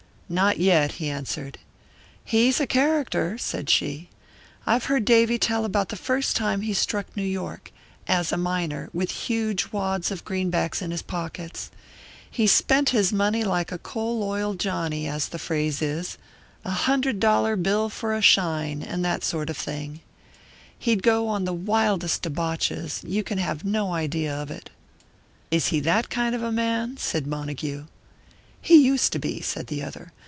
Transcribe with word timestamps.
"Not 0.33 0.59
yet," 0.59 0.93
he 0.93 1.09
answered. 1.09 1.57
"He's 2.23 2.61
a 2.61 2.65
character," 2.65 3.37
said 3.37 3.69
she. 3.69 4.07
"I've 4.65 4.85
heard 4.85 5.03
Davy 5.03 5.37
tell 5.37 5.65
about 5.65 5.89
the 5.89 5.97
first 5.97 6.37
time 6.37 6.61
he 6.61 6.73
struck 6.73 7.17
New 7.17 7.25
York 7.27 7.69
as 8.07 8.31
a 8.31 8.37
miner, 8.37 8.89
with 8.93 9.11
huge 9.11 9.73
wads 9.73 10.09
of 10.09 10.23
greenbacks 10.23 10.81
in 10.81 10.91
his 10.91 11.01
pockets. 11.01 11.69
He 12.31 12.47
spent 12.47 12.91
his 12.91 13.11
money 13.11 13.43
like 13.43 13.73
a 13.73 13.77
'coal 13.77 14.23
oil 14.23 14.53
Johnny,' 14.53 15.05
as 15.05 15.27
the 15.27 15.37
phrase 15.37 15.81
is 15.81 16.17
a 16.63 16.69
hundred 16.87 17.19
dollar 17.19 17.57
bill 17.57 17.89
for 17.89 18.15
a 18.15 18.21
shine, 18.21 18.81
and 18.81 19.03
that 19.03 19.25
sort 19.25 19.49
of 19.49 19.57
thing. 19.57 19.89
And 19.95 19.99
he'd 20.79 21.03
go 21.03 21.27
on 21.27 21.43
the 21.43 21.51
wildest 21.51 22.21
debauches; 22.21 23.01
you 23.05 23.21
can 23.21 23.37
have 23.37 23.65
no 23.65 23.93
idea 23.93 24.33
of 24.33 24.49
it." 24.49 24.69
"Is 25.51 25.67
he 25.75 25.81
that 25.81 26.09
kind 26.09 26.33
of 26.33 26.41
a 26.41 26.53
man?" 26.53 26.95
said 26.95 27.27
Montague. 27.27 27.83
"He 28.63 28.75
used 28.75 29.11
to 29.11 29.19
be," 29.19 29.41
said 29.41 29.65
the 29.67 29.83
other. 29.83 30.13